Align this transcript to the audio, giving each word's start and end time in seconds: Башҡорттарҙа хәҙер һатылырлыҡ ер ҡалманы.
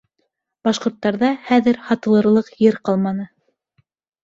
Башҡорттарҙа 0.67 1.29
хәҙер 1.51 1.79
һатылырлыҡ 1.91 2.51
ер 2.67 2.83
ҡалманы. 2.91 3.31